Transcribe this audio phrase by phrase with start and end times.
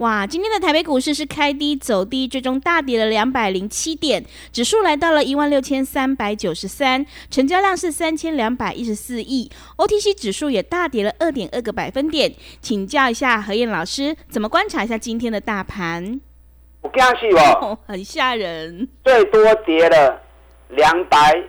[0.00, 12.32] 哇，今天的台北股市是开低走低，最终大跌了两百零七点，指数来到了一万六千三百九十三，成交量是三千两百一十四亿，OTC 指数也大跌了二点二个百分点。
[12.62, 16.18] 请教一下何燕老师，怎么观察一下今天的大盘？
[16.80, 20.18] 我惊死哦， 很吓人，最多跌了
[20.70, 21.44] 两百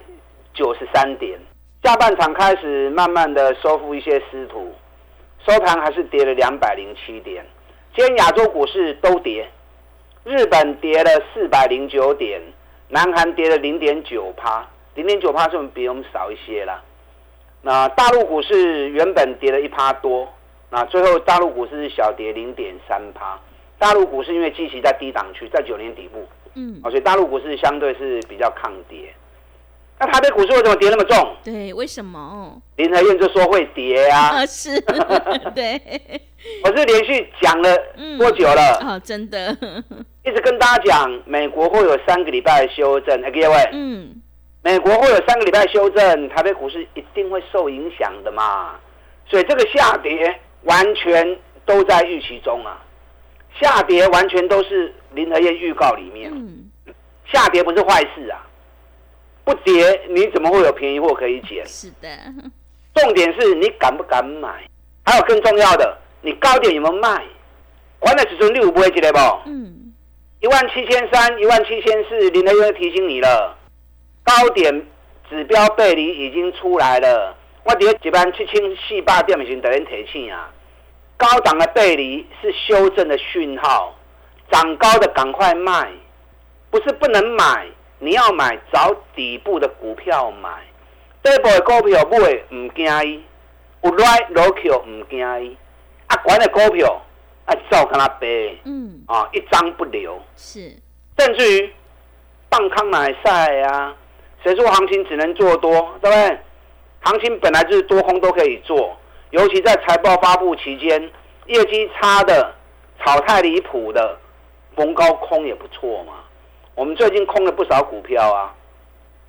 [0.53, 1.39] 九十三点，
[1.83, 4.73] 下半场开始慢慢的收复一些失土，
[5.47, 7.45] 收盘还是跌了两百零七点。
[7.93, 9.45] 今天亚洲股市都跌，
[10.23, 12.41] 日本跌了四百零九点，
[12.87, 16.81] 南韩跌了零点九趴，零点九趴是比我们少一些啦。
[17.61, 20.25] 那大陆股市原本跌了一趴多，
[20.69, 23.37] 那最后大陆股市是小跌零点三趴。
[23.77, 29.13] 大陆股市因为基期在低档区，在九年底部，嗯，所以大陆股市相对是比较抗跌。
[30.03, 31.35] 那台北股市为什么跌那么重？
[31.43, 32.59] 对，为什么？
[32.77, 34.43] 林和燕就说会跌啊。
[34.49, 34.81] 是，
[35.53, 35.79] 对。
[36.63, 37.69] 我是连续讲了
[38.17, 38.79] 多久了？
[38.81, 39.55] 哦，真的。
[40.25, 43.21] 一直跟大家讲，美国会有三个礼拜的修正。
[43.21, 44.19] 各位，嗯，
[44.63, 48.71] 美国会有三个礼拜修正，台北股市一定会受影响的嘛。
[49.29, 52.83] 所以这个下跌完全都在预期中啊。
[53.61, 56.31] 下跌完全都是林和燕预告里面。
[56.33, 56.71] 嗯。
[57.31, 58.47] 下跌不是坏事啊。
[59.51, 61.65] 不跌，你怎么会有便宜货可以捡？
[61.67, 62.07] 是的，
[62.95, 64.47] 重点是你敢不敢买？
[65.03, 67.21] 还有更重要的，你高点有没有卖？
[67.99, 69.19] 关的指数六不会记得不？
[69.45, 69.91] 嗯，
[70.39, 73.57] 一万七千三，一万七千四，林德又提醒你了，
[74.23, 74.87] 高点
[75.29, 77.35] 指标背离已经出来了。
[77.65, 80.49] 我跌一万七千四百点，先等人提醒啊。
[81.17, 83.93] 高档的背离是修正的讯号，
[84.49, 85.91] 涨高的赶快卖，
[86.69, 87.67] 不是不能买。
[88.03, 90.49] 你要买找底部的股票买，
[91.21, 92.17] 底部的股票买
[92.49, 93.23] 唔惊伊，
[93.83, 95.55] 有 right 落去唔惊伊，
[96.07, 96.99] 啊，管的股票
[97.45, 100.75] 啊照跟他背，嗯，啊一张不留，是，
[101.15, 101.71] 甚至于
[102.49, 103.95] 放康买赛啊，
[104.43, 106.39] 谁说行情只能做多，对不对？
[107.01, 108.97] 行情本来就是多空都可以做，
[109.29, 110.99] 尤其在财报发布期间，
[111.45, 112.51] 业绩差的、
[112.99, 114.17] 炒太离谱的，
[114.75, 116.13] 逢高空也不错嘛。
[116.75, 118.53] 我们最近空了不少股票啊，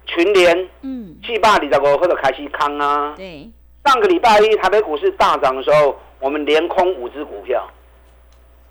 [0.06, 3.50] 群联，嗯，七八里的股或者开西康啊，对，
[3.84, 7.68] 上个礼拜一台北股市大涨的时候，我们连空五只股票，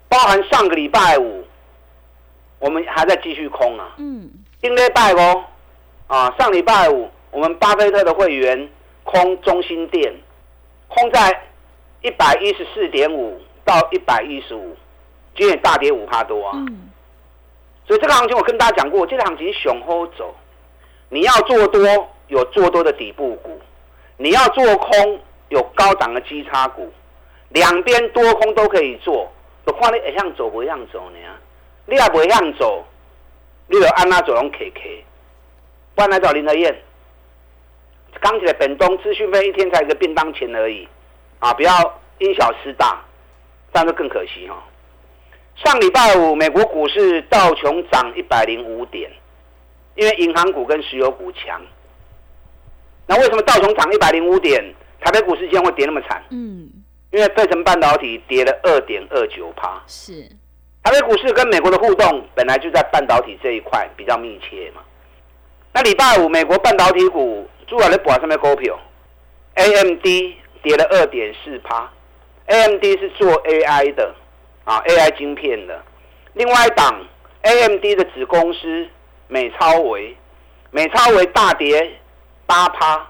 [0.07, 1.43] 包含上个礼拜五，
[2.59, 4.29] 我们还在继续空啊，嗯，
[4.61, 5.43] 今礼拜哦，
[6.07, 8.69] 啊，上礼拜五我们巴菲特的会员
[9.03, 10.13] 空中心店，
[10.87, 11.43] 空在
[12.01, 14.75] 一百一十四点五到一百一十五，
[15.35, 16.57] 今天大跌五帕多啊。
[17.85, 20.33] 所以这个行情我跟大家讲过，这个行情雄厚走，
[21.09, 23.59] 你要做多有做多的底部股，
[24.17, 25.19] 你要做空
[25.49, 26.91] 有高档的基差股，
[27.49, 29.29] 两边多空都可以做。
[29.65, 31.17] 我看你一向走不一向走呢？
[31.85, 32.85] 你也不会向走，
[33.67, 35.05] 你就按那走拢 K K。
[35.93, 36.81] 不然来找林德燕，
[38.21, 40.87] 刚起来本东资讯费一天才一个便当钱而已，
[41.39, 41.71] 啊，不要
[42.19, 43.01] 因小失大，
[43.73, 44.63] 这样就更可惜哈。
[45.63, 49.11] 上礼拜五，美国股市道琼涨一百零五点，
[49.95, 51.61] 因为银行股跟石油股强。
[53.05, 54.63] 那为什么道琼涨一百零五点，
[54.99, 56.23] 台北股市今天会跌那么惨？
[56.31, 56.67] 嗯，
[57.11, 59.79] 因为费城半导体跌了二点二九趴。
[59.85, 60.27] 是，
[60.83, 64.81] 台北股市跟美国的互动本来就在半导体这一块比较密切嘛。
[65.73, 68.79] 那礼拜五，美国半导体股主要在博上面股票
[69.53, 70.05] ，AMD
[70.63, 71.87] 跌了二点四趴
[72.47, 74.15] ，AMD 是做 AI 的。
[74.63, 75.81] 啊，AI 晶片的，
[76.33, 77.03] 另外一档
[77.41, 78.87] AMD 的子公司
[79.27, 80.15] 美超维，
[80.69, 81.99] 美超维大跌
[82.45, 83.07] 八趴，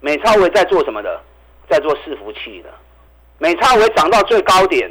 [0.00, 1.20] 美超维在做什么的？
[1.68, 2.68] 在做伺服器的。
[3.38, 4.90] 美超维涨到最高点，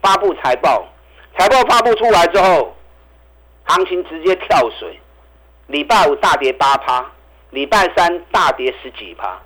[0.00, 0.86] 发布财报，
[1.36, 2.76] 财报发布出来之后，
[3.64, 5.00] 行情直接跳水，
[5.66, 7.04] 礼拜五大跌八趴，
[7.50, 9.40] 礼拜三大跌十几趴。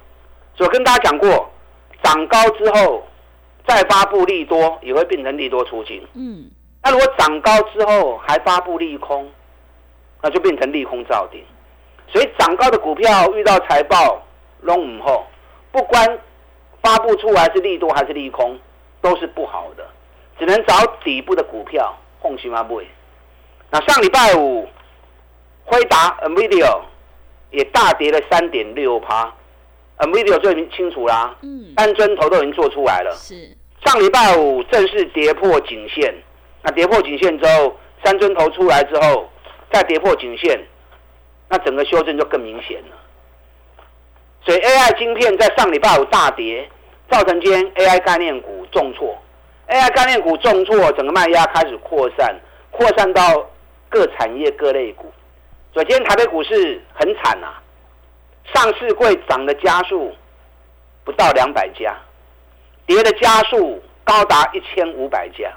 [0.59, 1.51] 我跟大家讲过，
[2.03, 3.07] 涨高之后。
[3.67, 6.07] 再发布利多也会变成利多出境。
[6.15, 6.51] 嗯，
[6.83, 9.31] 那如果涨高之后还发布利空，
[10.23, 11.45] 那就变成利空造顶。
[12.09, 14.23] 所以涨涨高的股票遇到财报
[14.61, 15.27] 弄唔后，
[15.73, 16.19] 不管
[16.81, 18.57] 发布出来是利多还是利空，
[19.01, 19.85] 都是不好的，
[20.39, 21.93] 只能找底部的股票
[22.23, 22.63] 放心吗？
[22.63, 22.87] 会。
[23.71, 24.69] 那上礼拜五，
[25.65, 26.81] 辉达 NVIDIA
[27.51, 29.35] 也大跌了三点六趴
[29.99, 33.13] ，NVIDIA 就已经清楚啦，嗯，单针头都已经做出来了。
[33.17, 36.15] 是上礼拜五正式跌破颈线，
[36.63, 39.29] 那跌破颈线之后，三尊头出来之后，
[39.73, 40.61] 再跌破颈线，
[41.49, 42.97] 那整个修正就更明显了。
[44.45, 46.69] 所以 AI 晶片在上礼拜五大跌，
[47.11, 49.17] 造成今天 AI 概念股重挫
[49.69, 52.35] ，AI 概念股重挫，整个卖压开始扩散，
[52.71, 53.49] 扩散到
[53.89, 55.13] 各产业各类股。
[55.73, 57.49] 所以今天台北股市很惨呐，
[58.55, 60.15] 上市柜涨的家数
[61.05, 61.97] 不到两百家，
[62.87, 65.51] 跌的加速高达一千五百家，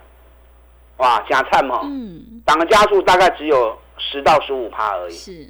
[0.98, 1.81] 哇，假惨嘛！
[1.84, 5.14] 嗯，涨的加速大概只有十到十五趴而已。
[5.14, 5.48] 是，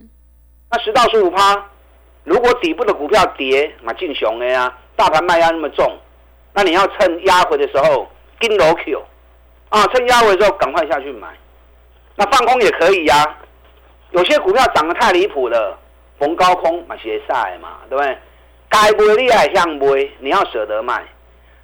[0.70, 1.66] 那十到十五趴。
[2.26, 5.98] 如果底部的股票跌，嘛进熊的呀，大盘卖压那么重，
[6.54, 8.08] 那你要趁压回的时候
[8.40, 9.02] 跟楼 Q
[9.70, 11.30] 啊，趁压回的时候赶快下去买。
[12.16, 13.38] 那放空也可以呀，
[14.12, 15.80] 有些股票涨得太离谱了，
[16.20, 18.18] 逢高空买斜晒嘛，对不对？
[18.68, 21.04] 该不厉害像不你要舍得卖。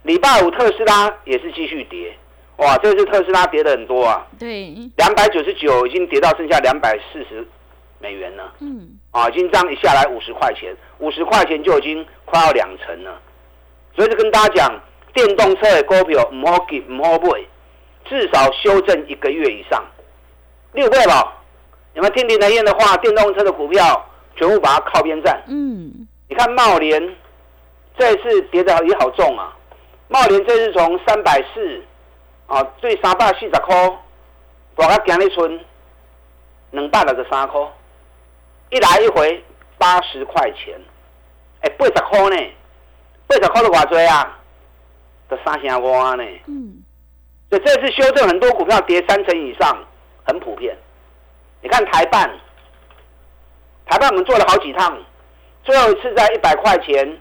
[0.06, 2.16] 礼拜五特斯拉也是继续跌，
[2.58, 7.44] 哇，这次特斯拉跌的很多啊，对，两百九十九已经跌到剩下两百四十
[8.00, 8.88] 美元了，嗯。
[9.10, 13.20] 啊，已经这样一下来五十块钱，五十块钱就已经快要两成了。
[13.96, 14.82] 所以就跟大家讲，
[15.14, 17.42] 电动车的股票唔好给唔好买，
[18.04, 19.84] 至少修正一个月以上。
[20.74, 21.42] 六倍吧，
[21.94, 22.98] 有没有听林德燕的话？
[22.98, 24.06] 电动车的股票
[24.36, 25.42] 全部把它靠边站。
[25.48, 27.16] 嗯，你看茂联
[27.98, 29.55] 这次跌的也好重啊。
[30.08, 31.84] 茂联这次从三百四
[32.48, 33.98] 啊，最三百四十块，
[34.76, 35.66] 大概今日村
[36.72, 37.60] 两百六十三块。
[38.70, 39.44] 一来一回
[39.78, 40.80] 八十块钱，
[41.62, 42.54] 哎，八十块呢？
[43.28, 44.40] 八十块的话多啊，
[45.28, 46.24] 都三千多呢。
[46.46, 46.84] 嗯，
[47.50, 49.76] 所以这次修正很多股票跌三成以上，
[50.24, 50.78] 很普遍。
[51.62, 52.30] 你看台办，
[53.88, 54.96] 台办我们做了好几趟，
[55.64, 57.20] 最后一次在一百块钱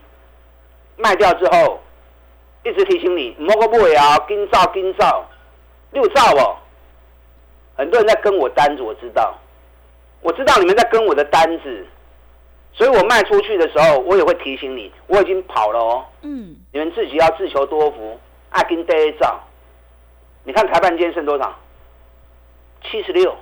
[0.97, 1.79] 卖掉之后，
[2.65, 5.23] 一直提醒你，摸个不尾啊，金照金照
[5.91, 6.57] 六照哦。
[7.77, 9.37] 很多人在跟我单子，我知道。
[10.21, 11.85] 我知道你们在跟我的单子，
[12.73, 16.05] 所以我卖出去的时候，我也会提醒你，我已经跑了哦。
[16.23, 18.19] 嗯，你们自己要自求多福，
[18.49, 19.39] 爱跟大家照。
[20.43, 21.55] 你看台半间剩多少？
[22.81, 23.35] 七十六。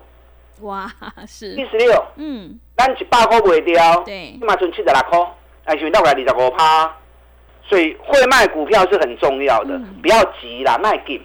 [0.59, 0.91] 哇，
[1.25, 2.05] 是七十六。
[2.17, 5.31] 嗯，咱一百块卖掉，对，起码存七十六块，
[5.63, 6.97] 哎，是到来二十五趴。
[7.67, 11.21] 所以会卖股票是很重要的，不要急啦，卖紧。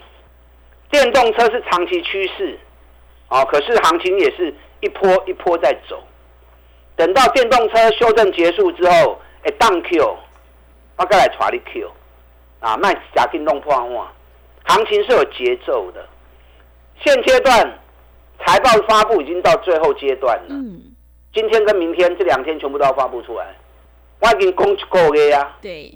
[0.91, 2.59] 电动车是长期趋势，
[3.29, 4.55] 哦，可是行情也是。
[4.81, 6.01] 一波一波在走，
[6.95, 10.17] 等到电动车修正结束之后，哎，当 Q，
[10.97, 11.91] 我再来查你 Q，
[12.61, 14.07] 啊，卖假电动破万，
[14.67, 16.09] 行情是有节奏的。
[17.03, 17.77] 现阶段
[18.47, 20.81] 财报发布已经到最后阶段了，嗯，
[21.35, 23.57] 今天跟明天这两天全部都要发布出来，
[24.21, 25.57] 我已经公够了呀。
[25.61, 25.93] 对，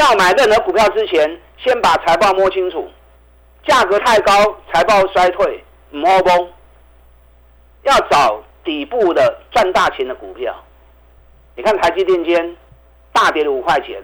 [0.00, 2.88] 要买任何股票之前，先把财报摸清楚，
[3.66, 4.32] 价格太高，
[4.72, 6.50] 财报衰退，唔好崩。
[7.82, 10.54] 要找底部的赚大钱的股票，
[11.54, 12.56] 你看台积电间
[13.12, 14.02] 大跌了五块钱，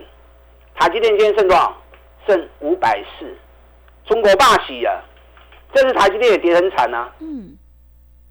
[0.74, 1.74] 台积电间剩多少？
[2.26, 3.34] 剩五百四，
[4.04, 5.00] 中国霸喜啊！
[5.72, 7.10] 这次台积电也跌很惨啊。
[7.20, 7.56] 嗯，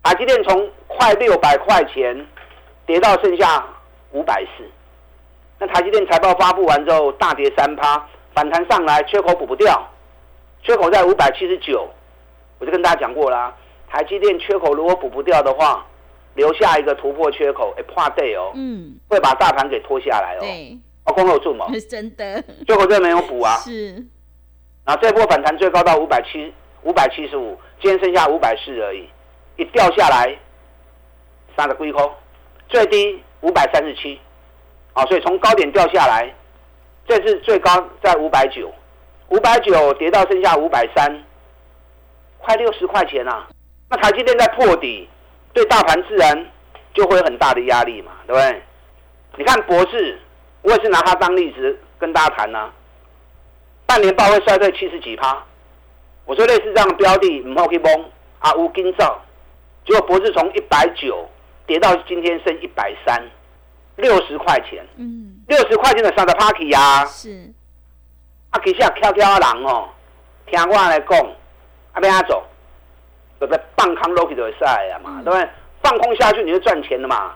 [0.03, 2.27] 台积电从快六百块钱
[2.85, 3.65] 跌到剩下
[4.11, 4.69] 五百四，
[5.65, 9.83] 那台积电财报发布完之后大跌三趴，反弹上来缺口补不掉，
[10.61, 11.89] 缺口在五百七十九，
[12.59, 13.51] 我就跟大家讲过啦。
[13.89, 15.83] 台积电缺口如果补不掉的话，
[16.35, 20.41] 留下一个突破缺口，哎，怕对哦，嗯，会把大盘给拖下来哦。
[20.41, 23.55] 对，哦，空头住嘛，真的，缺口真的没有补啊。
[23.65, 24.05] 是，
[24.85, 26.53] 那这波反弹最高到五百七，
[26.83, 29.09] 五百七十五，今天剩下五百四而已，
[29.55, 30.37] 一掉下来，
[31.57, 32.11] 三个龟空，
[32.67, 34.19] 最低五百三十七，
[34.95, 36.33] 啊，所以从高点掉下来，
[37.07, 37.69] 这次最高
[38.01, 38.73] 在五百九，
[39.29, 41.23] 五百九跌到剩下五百三，
[42.39, 43.45] 快六十块钱啊。
[43.89, 45.07] 那台积电在破底，
[45.53, 46.49] 对大盘自然
[46.93, 48.61] 就会有很大的压力嘛，对不对？
[49.37, 50.17] 你看博士，
[50.61, 52.71] 我也是拿它当例子跟大家谈呐。
[53.85, 55.43] 半年报会衰退七十几趴，
[56.25, 58.05] 我说类似这样的标的，唔好去蒙
[58.39, 59.21] 啊，无金兆。
[59.85, 61.29] 结果博士从一百九
[61.67, 63.23] 跌到今天剩一百三，
[63.95, 64.85] 六十块钱。
[64.97, 67.05] 嗯，六十块钱的三十 party 呀。
[67.05, 67.51] 是。
[68.51, 69.89] 啊，其实啊，飘飘人哦，
[70.45, 71.19] 听我来讲，
[71.93, 72.43] 啊，边阿走。
[73.37, 73.61] 对不对？
[73.75, 75.49] 放空 Loki 就会晒呀嘛，对不对？
[75.83, 77.33] 放空下去你就赚钱了嘛。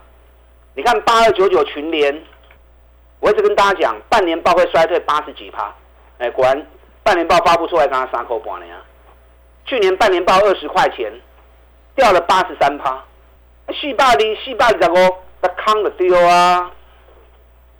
[0.74, 2.24] 你看八二九九群联，
[3.20, 5.76] 我一直跟大家讲，半年报会衰退八十几趴，
[6.20, 6.66] 哎，果然
[7.04, 8.82] 半年报发布出来，刚刚三口半年啊。
[9.66, 11.12] 去年半年报二十块钱，
[11.96, 13.04] 掉了八十三趴，
[13.74, 14.96] 四百里四百里十五，
[15.42, 16.72] 那康的丢啊！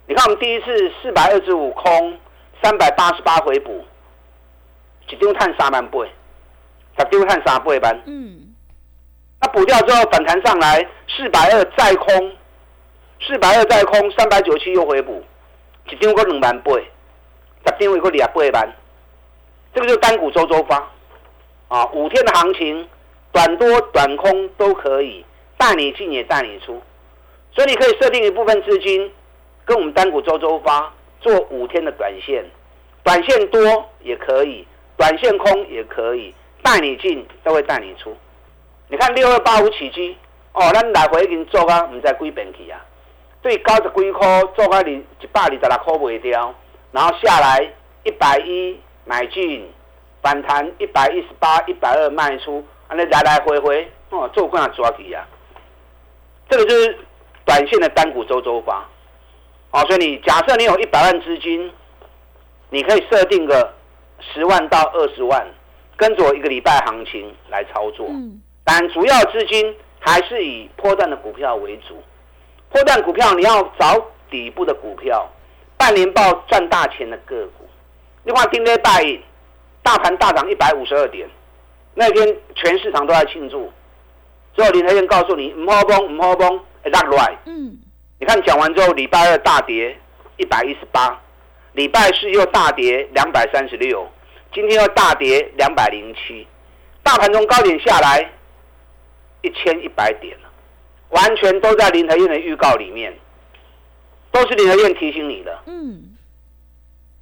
[0.08, 2.18] 你看我们第一次四百二十五空，
[2.64, 3.86] 三百八十八回补，
[5.10, 6.00] 一丢探三万倍，
[6.98, 8.02] 十丢探三倍班。
[8.06, 8.54] 嗯。
[9.42, 12.36] 那补掉之后反弹上来，四百二再空。
[13.22, 15.22] 四百二再空，三百九七又回补，
[15.90, 18.74] 一张个两万八，十丢一个两八万，
[19.74, 20.90] 这个就是单股周周发，
[21.68, 22.88] 啊，五天的行情，
[23.34, 25.26] 短多短空都可以，
[25.58, 26.82] 带你进也带你出，
[27.52, 29.12] 所以你可以设定一部分资金，
[29.66, 32.46] 跟我们单股周周发做五天的短线，
[33.04, 34.66] 短线多也可以，
[34.98, 38.16] 短线空也可以，带你进都会带你出。
[38.88, 40.16] 你看六二八五起基，
[40.54, 42.80] 哦，咱来回已经做啊，唔知几遍去啊。
[43.42, 46.54] 对九十几块做到你一百二十六块卖掉，
[46.92, 47.72] 然后下来
[48.04, 49.70] 一百一买进，
[50.22, 55.26] 反弹一百一十八、一百二卖出，安尼来来回回哦，做干抓起啊！
[56.50, 56.98] 这个就是
[57.50, 58.88] 短线的单股周周发，
[59.72, 61.72] 哦，所以你假设你有一百万资金，
[62.70, 63.74] 你可以设定个
[64.20, 65.48] 十万到二十万，
[65.98, 68.06] 跟着我一个礼拜行情来操作。
[68.08, 72.00] 嗯，但主要资金还是以波段的股票为主。
[72.70, 75.28] 破断股票，你要找底部的股票，
[75.76, 77.68] 半年报赚大钱的个股。
[78.26, 79.20] 另外，今天大印，
[79.82, 81.28] 大盘大涨一百五十二点，
[81.96, 83.74] 那天全市场都在庆祝。
[84.56, 87.38] 之后林台燕告诉你，唔好崩，唔好崩，会落来。
[87.46, 87.78] 嗯。
[88.20, 89.98] 你看讲完之后，礼拜二大跌
[90.38, 91.18] 一百一十八，
[91.74, 94.06] 礼拜四又大跌两百三十六，
[94.54, 96.46] 今天又大跌两百零七，
[97.02, 98.30] 大盘从高点下来
[99.42, 100.50] 一千一百点了。
[101.10, 103.18] 完全都在林和燕的预告里面，
[104.32, 105.58] 都是林和燕提醒你的。
[105.66, 106.18] 嗯，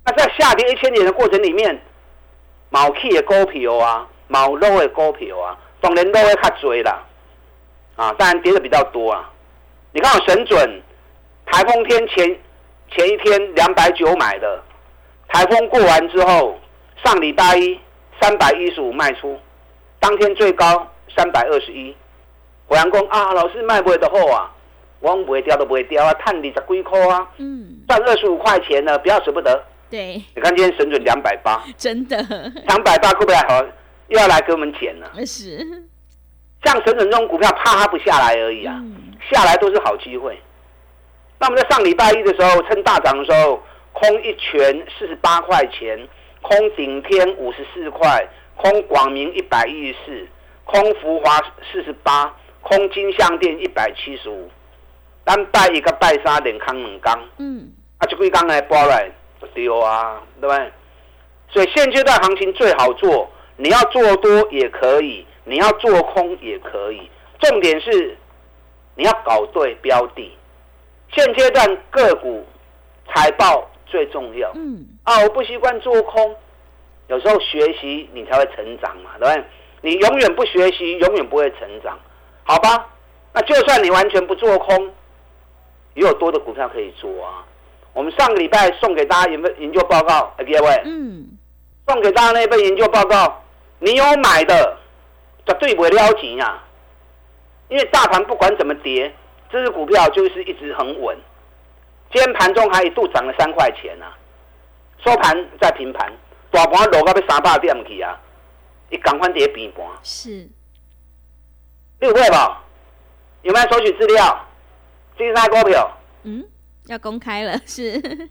[0.04, 1.80] 那在下跌一千点的过程里面，
[2.70, 7.06] 毛 K 的股票啊，毛 low 的股票啊，当然都会较多啦。
[7.96, 9.32] 啊，当然跌的比较多啊。
[9.94, 10.82] 你看我神准，
[11.46, 12.40] 台风天前
[12.92, 14.64] 前一天两百九买的，
[15.30, 16.58] 台风过完之后，
[17.04, 17.80] 上礼拜一
[18.22, 19.40] 三百一十五卖出，
[20.00, 21.96] 当天最高三百二十一。
[22.68, 24.52] 我阳公啊，老师卖不会的货啊，
[25.00, 29.64] 我不会掉都不会掉啊，探二十几块啊，嗯，赚二十五块钱呢，不要舍不得。
[29.90, 32.18] 对，你看今天神准两百八，真的，
[32.68, 33.64] 两百八，股票好？
[34.10, 35.10] 又要来给我们减了。
[35.26, 35.58] 是，
[36.64, 38.82] 像神准这种股票，怕它不下来而已啊，
[39.32, 40.40] 下来都是好机会。
[41.40, 43.62] 那我们在上礼拜一的时候，趁大涨的时候，
[43.94, 46.08] 空一拳四十八块钱，
[46.42, 50.28] 空顶天五十四块，空广明一百一十四，
[50.66, 51.38] 空福华
[51.72, 52.34] 四十八。
[52.64, 54.50] 空金相店一百七十五，
[55.24, 59.10] 单拜一个拜三连康两缸，嗯，啊，这几缸来拨来
[59.40, 60.72] 不丢啊，对不对？
[61.50, 67.10] 所以现阶段行情最好做，你要做多也可以，你要做空也可以，
[67.40, 68.18] 重点是
[68.98, 70.38] 你要搞对标的。
[71.14, 72.46] 现阶段个股
[73.08, 76.36] 财报最重要，嗯，啊，我不习惯做空，
[77.08, 79.44] 有时候学习你才会成长嘛，对不对？
[79.82, 81.98] 你永远不学习，永远不会成长。
[82.44, 82.90] 好吧，
[83.34, 84.88] 那就算你完全不做空，
[85.94, 87.46] 也有多的股票可以做啊。
[87.94, 91.26] 我们上个礼拜送给大家一份研究报告，各位，嗯，
[91.88, 93.42] 送给大家那份研究报告，
[93.80, 94.78] 你有买的，
[95.46, 96.64] 绝对不会撩钱啊。
[97.70, 99.14] 因为大盘不管怎么跌，
[99.52, 101.18] 这只股票就是一直很稳。
[102.12, 104.16] 今天盘中还一度涨了三块钱啊，
[105.04, 106.12] 收盘在平盘，
[106.52, 108.18] 大盘落到要三百点去啊，
[108.90, 109.86] 你赶快跌平盘。
[110.04, 110.48] 是。
[112.00, 112.64] 六会吧？
[113.42, 114.46] 有没有收取资料？
[115.18, 115.92] 金沙股票？
[116.24, 116.46] 嗯，
[116.86, 118.30] 要公开了 是？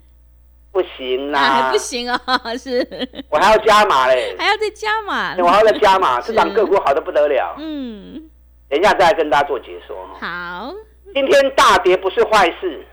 [0.73, 2.19] 不行啦，不行哦，
[2.57, 2.87] 是。
[3.31, 7.57] 我还要加码嘞，还要再加码，我还要再加码， 市场个股好的不得了。
[7.59, 8.31] 嗯，
[8.69, 9.97] 等一下再跟大家做解说。
[10.21, 10.73] 好，
[11.15, 12.85] 今天大跌不是坏事，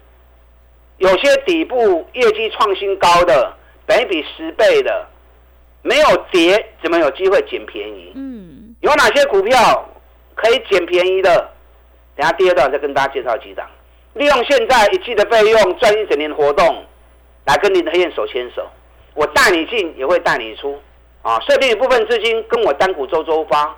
[0.98, 3.53] 有些底部业绩创新高的，
[3.86, 5.08] 等于比十倍的，
[5.82, 8.12] 没有跌怎么有机会捡便宜？
[8.15, 9.89] 嗯，有哪些股票？
[10.36, 11.30] 可以捡便宜的，
[12.15, 13.70] 等下第二段再跟大家介绍几档。
[14.13, 16.84] 利用现在一季的费用赚一整年活动，
[17.46, 18.68] 来跟林德燕手牵手，
[19.13, 20.82] 我带你进也会带你出
[21.22, 21.39] 啊！
[21.42, 23.75] 设定一部分资金跟我单股周周发，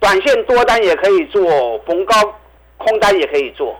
[0.00, 1.42] 短线多单也可以做，
[1.86, 2.14] 逢高
[2.76, 3.76] 空单也可以做，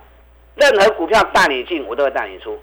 [0.57, 2.59] 任何股票带你进我都会带你出，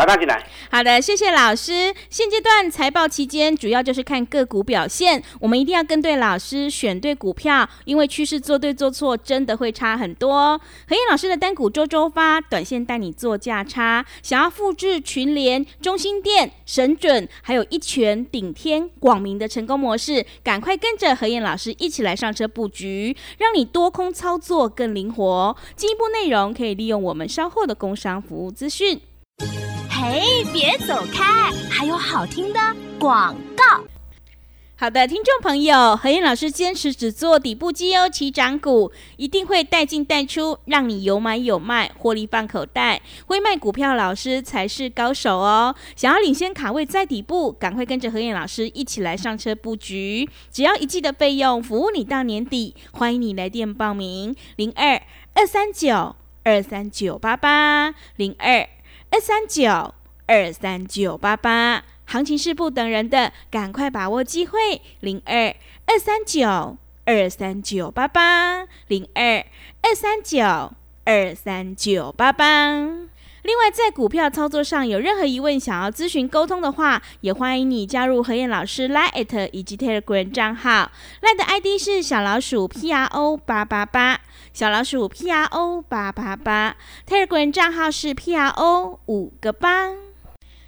[0.00, 0.42] 把它进来。
[0.70, 1.94] 好的，谢谢老师。
[2.08, 10.58] 现阶段财报期间，主要就是看个股表现，我们一定要跟对老师，选对股票，因为趋势做对做错真的会差很多。
[10.88, 14.06] 何燕老师的单股周周发，短线带你做价差。
[14.22, 25.54] 想要复制群联、中心店、神准，还有一拳顶天、广明的成功模式，赶快跟着何燕老师一起来上车布局，让你多空操作更灵活。
[25.76, 28.98] 进一步内容可以利用我们稍后的工商服务资讯。
[30.02, 31.52] 嘿，别走开！
[31.70, 32.58] 还有好听的
[32.98, 33.84] 广告。
[34.74, 43.02] 好的，听众朋友，何燕老师坚持只做底部绩优起涨股，一定会带进带出，让你有买有卖，获利放口袋。
[43.26, 45.74] 会卖股票老师才是高手哦！
[45.94, 50.26] 想要领先卡位在底部，赶快跟着何燕老师一起来上车布局。
[50.50, 52.74] 只要一季的费用，服务你到年底。
[52.92, 55.02] 欢迎你来电报名：零二
[55.34, 58.66] 二三九二三九八八零二。
[59.12, 59.94] 二三九
[60.26, 64.80] 二三九八八，行情是不等人的，赶快把握机会。
[65.00, 65.54] 零二
[65.86, 69.44] 二三九二三九八八，零二
[69.82, 70.72] 二三九
[71.04, 72.46] 二三九八八。
[73.42, 80.92] 另外，在股票操作上有任何疑问，想要咨询沟通的话，也欢迎你加入何燕老师 Line 以及 Telegram 账号。
[81.22, 84.20] Line 的 ID 是小老鼠 P R O 八八八。
[84.52, 86.76] 小老鼠 P R O 八八八
[87.06, 89.92] ，Telegram 账号是 P R O 五个八。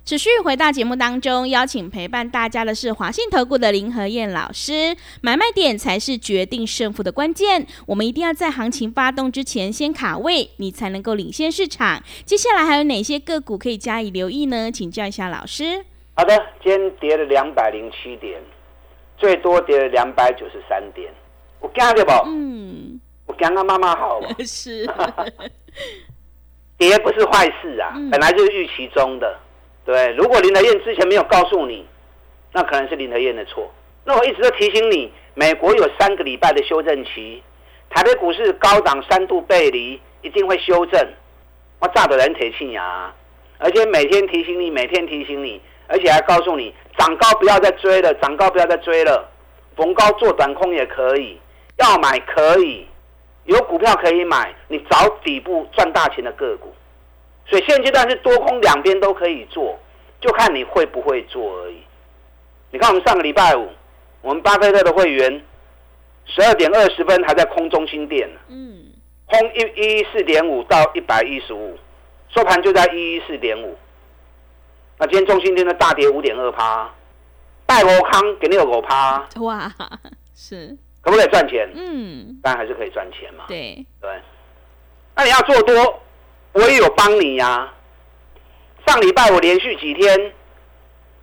[0.04, 4.96] 持续回到节目当中，邀请陪伴大家的是华信投顾的林和燕老师。
[5.20, 12.02] 买卖点才是决定胜负的关键，我们一定要在行情发动之前先卡位，你才能够领先市场。
[12.24, 14.70] 接下来还有哪些个股可以加以留意呢？
[14.70, 15.84] 请教一下老师。
[16.14, 18.40] 好的，今天跌了两百零七点，
[19.18, 21.12] 最多跌了两百九十三点，
[21.60, 22.28] 我惊到不？
[22.30, 23.00] 嗯。
[23.26, 24.86] 我刚刚妈妈好， 是，
[26.76, 29.38] 跌不是坏事啊，本来就是预期中的，
[29.84, 30.12] 对。
[30.14, 31.86] 如果林德燕之前没有告诉你，
[32.52, 33.70] 那可能是林德燕的错。
[34.04, 37.42] 那我一直都提醒你，美国有三个礼拜的修正期，
[37.88, 41.08] 台北股市高涨三度背离，一定会修正。
[41.78, 43.12] 我炸的人铁气牙，
[43.58, 49.30] 而且每天提醒你，每天提醒你，而且还告诉你，涨高不要再追了，涨高不要再追了，
[49.76, 51.40] 逢高做短空也可以，
[51.78, 52.86] 要买可以。
[53.44, 56.72] 有股票可以买，你找底部赚大钱的个股，
[57.46, 59.78] 所以现阶段是多空两边都可以做，
[60.20, 61.82] 就看你会不会做而已。
[62.70, 63.68] 你看我们上个礼拜五，
[64.20, 65.42] 我们巴菲特的会员
[66.24, 68.92] 十二点二十分还在空中心店嗯，
[69.26, 71.76] 空一一四点五到一百一十五，
[72.28, 73.76] 收盘就在一一四点五。
[74.98, 76.88] 那今天中心店的大跌五点二趴，
[77.66, 79.70] 拜欧康给你有五趴，哇，
[80.34, 80.78] 是。
[81.02, 81.68] 可不可以赚钱？
[81.74, 83.44] 嗯，当然还是可以赚钱嘛。
[83.48, 84.10] 对对，
[85.14, 86.02] 那你要做多，
[86.52, 87.70] 我也有帮你呀。
[88.86, 90.32] 上礼拜我连续几天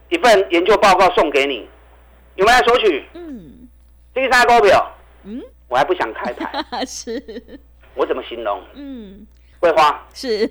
[0.09, 1.67] 一份研究报告送给你，
[2.35, 3.05] 有没有索取？
[3.13, 3.67] 嗯，
[4.13, 6.63] 第三股票，嗯，我还不想开牌。
[6.85, 7.21] 是，
[7.95, 8.61] 我怎么形容？
[8.73, 9.25] 嗯，
[9.59, 10.45] 桂花是。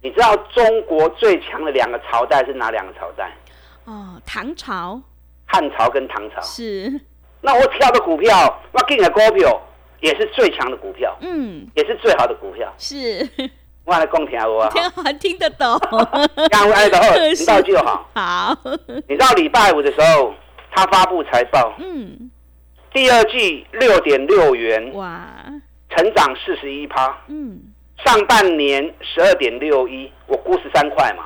[0.00, 3.32] 你知道中国最强的两个朝代是哪两个朝代？
[3.84, 5.00] 哦，唐朝、
[5.46, 7.00] 汉朝跟唐朝是。
[7.40, 9.60] 那我挑的股票，我给你的股票
[10.00, 12.72] 也是最强的股票，嗯，也是最好的股票。
[12.78, 13.28] 是，
[13.84, 15.78] 我来讲听我啊，听听得懂，
[16.50, 18.08] 刚爱的二，听到就好。
[18.14, 18.56] 好，
[19.06, 20.34] 你知道礼拜五的时候，
[20.70, 22.30] 他发布财报，嗯，
[22.92, 25.26] 第二季六点六元，哇，
[25.90, 27.60] 成长四十一趴，嗯，
[28.04, 31.24] 上半年十二点六一，我估十三块嘛，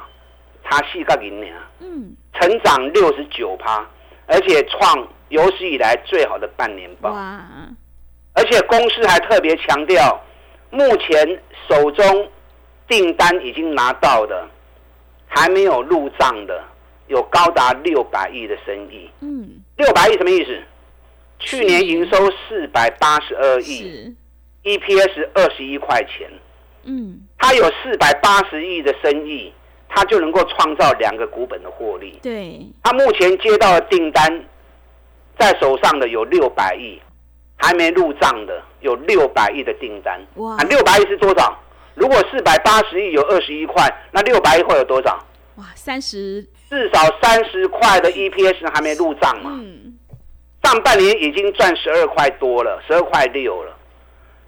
[0.62, 3.84] 他细个银年，嗯，成长六十九趴，
[4.32, 5.06] 而且创。
[5.28, 7.10] 有史以来最好的半年报，
[8.34, 10.22] 而且公司还特别强调，
[10.68, 12.28] 目前手中
[12.86, 14.46] 订单已经拿到的，
[15.26, 16.62] 还没有入账的，
[17.06, 19.10] 有高达六百亿的生意。
[19.20, 20.62] 嗯，六百亿什么意思？
[21.38, 24.14] 去年营收四百八十二亿
[24.64, 26.30] ，EPS 二十一块钱。
[26.82, 29.50] 嗯，他有四百八十亿的生意，
[29.94, 32.18] 他就能够创造两个股本的获利。
[32.22, 34.44] 对，他目前接到的订单。
[35.38, 37.00] 在手上的有六百亿，
[37.56, 40.20] 还没入账的有六百亿的订单。
[40.34, 40.56] 哇！
[40.58, 41.58] 六百亿是多少？
[41.94, 45.18] 如果四百八十亿有二十一块，那六百亿会有多少？
[45.56, 49.52] 哇，三十，至少三十块的 EPS 还没入账嘛。
[49.54, 49.98] 嗯。
[50.62, 53.74] 上半年已经赚十二块多了，十二块六了。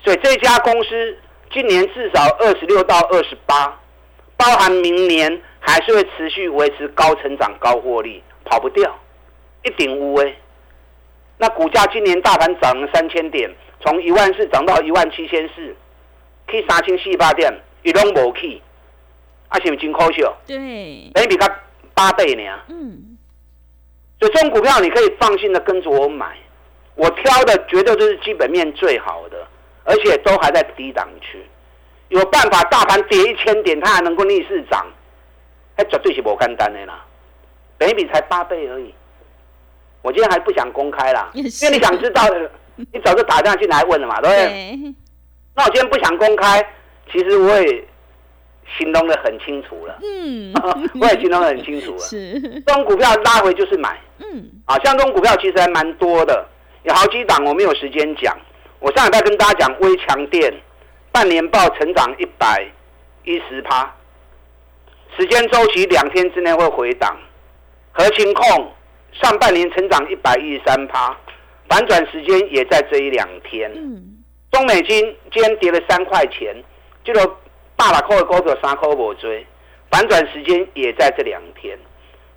[0.04, 1.18] 所以这家公司
[1.50, 3.80] 今年至少二十六到二十八，
[4.44, 8.94] 包含明年还是会持续维持高成长、高获利，跑不掉，
[9.62, 10.37] 一顶无威。
[11.38, 15.74] 那股价今年大盘涨了三千点，从一万四涨到一万七千四，
[16.48, 17.50] 去三千四八点，
[17.85, 18.61] 一拢无去。
[19.48, 20.37] 啊，是不是真可笑？
[20.46, 20.57] 对，
[21.14, 21.48] 等于比它
[21.94, 22.42] 八倍呢。
[22.68, 23.16] 嗯，
[24.20, 26.37] 所以这种股票你可以放心的跟着我买，
[26.96, 29.46] 我挑的绝对都是基本面最好的，
[29.85, 31.42] 而且都还在低档区，
[32.14, 34.87] 有办法大盘跌一千点，它还能够逆势涨，
[35.77, 37.05] 那绝对是不简单的啦。
[37.77, 38.94] 等一比才八倍而已，
[40.00, 44.94] 我今天还不想公开啦，因为你想知道的，你早就打电话进来问了嘛，对不对？
[45.57, 46.64] 那我今天不想公开，
[47.12, 47.85] 其实我也
[48.79, 49.98] 形容的很清楚了。
[50.03, 50.53] 嗯，
[51.00, 51.98] 我也形容的很清楚了。
[52.07, 53.98] 是，这种股票拉回就是买。
[54.18, 56.46] 嗯，啊，像这种股票其实还蛮多的，
[56.85, 58.37] 有好几档我没有时间讲。
[58.79, 60.53] 我上礼拜跟大家讲微强电，
[61.14, 62.66] 半年报成长一百
[63.22, 63.88] 一十趴，
[65.16, 67.16] 时间周期两天之内会回档。
[67.92, 68.72] 核心控
[69.12, 71.16] 上半年成长一百一十三趴，
[71.68, 73.70] 反转时间也在这一两天。
[73.77, 74.24] 嗯。
[74.50, 76.53] 中美金今天跌了三块钱，
[77.05, 77.24] 这个
[77.77, 79.46] 大把扣的股票三块我追，
[79.92, 81.79] 反转时间也在这两天，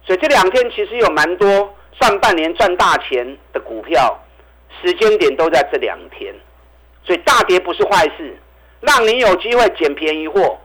[0.06, 4.16] 所以这两天其实有蛮多上半年赚大钱的股票，
[4.84, 6.32] 时间点都在这两天，
[7.04, 8.38] 所以大跌不是坏事，
[8.82, 10.58] 让你有机会捡便宜货，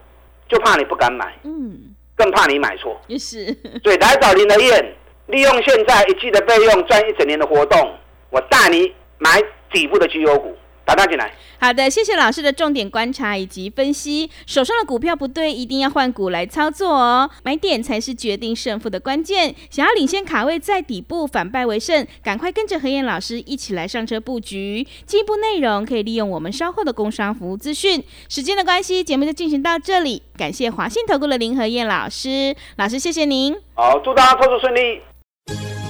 [0.48, 3.46] 就怕你不敢买，嗯，更怕你买错，也是，
[3.82, 4.94] 所以来找林德燕，
[5.26, 7.94] 利用现在一季的费用赚一整年的活动，
[8.30, 10.56] 我带你买底部的绩优股。
[10.84, 11.32] 打大进来。
[11.58, 14.28] 好的，谢谢老师的重点观察以及分析。
[14.46, 17.30] 手上的股票不对，一定要换股来操作哦。
[17.44, 19.54] 买点才是决定胜负的关键。
[19.70, 24.84] 想要领先卡位在底部，反败为胜，赶快跟着何燕老师一起来上车布局。
[25.06, 28.02] 进一步内容可以利用我们稍后的工商服务资讯。
[28.28, 30.22] 时间的关系，节目就进行到这里。
[30.36, 33.56] 感谢华信投顾的林何燕老师，老师谢谢您。
[33.74, 35.00] 好，祝大家操作顺利。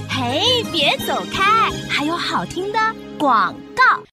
[0.07, 2.77] 嘿，别走开，还有好听的
[3.17, 4.03] 广告。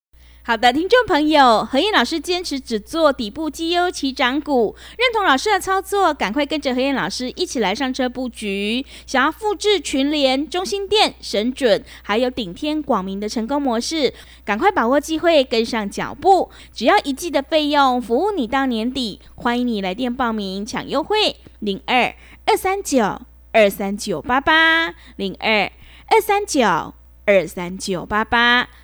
[0.42, 8.84] 好的，听众朋友，何燕老师坚持只做底部绩优起涨股，认同老师的操作，赶快跟着何燕老师一起来上车布局。
[9.06, 16.50] 想要复制群联、中心店、神准，还有顶天、广明的成功模式，赶快把握机会，跟上脚步。
[16.72, 19.20] 只要一季的费用，服务你到年底。
[19.34, 22.14] 欢迎你来电报名抢优惠，零二
[22.46, 23.20] 二三九
[23.52, 25.70] 二三九八八零二
[26.06, 26.94] 二三九。
[27.26, 28.68] 二三九八八，